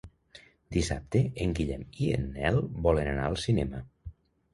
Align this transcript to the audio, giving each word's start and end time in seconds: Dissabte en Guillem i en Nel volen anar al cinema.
Dissabte 0.75 1.19
en 1.45 1.53
Guillem 1.59 1.83
i 2.05 2.07
en 2.13 2.25
Nel 2.37 2.57
volen 2.87 3.11
anar 3.13 3.27
al 3.29 3.37
cinema. 3.43 3.83